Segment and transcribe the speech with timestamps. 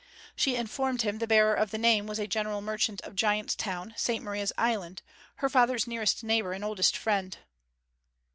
[0.35, 3.93] She informed him the bearer of the name was a general merchant of Giant's Town,
[3.95, 5.03] St Maria's Island
[5.35, 7.37] her father's nearest neighbour and oldest friend.